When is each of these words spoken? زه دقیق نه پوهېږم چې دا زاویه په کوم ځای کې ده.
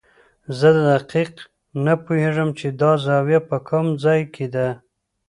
زه 0.57 0.69
دقیق 0.91 1.33
نه 1.85 1.93
پوهېږم 2.03 2.49
چې 2.59 2.67
دا 2.81 2.91
زاویه 3.05 3.39
په 3.49 3.57
کوم 3.67 3.85
ځای 4.03 4.21
کې 4.33 4.45
ده. 4.55 4.67